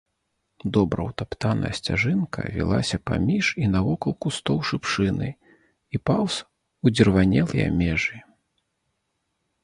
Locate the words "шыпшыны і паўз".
4.69-6.37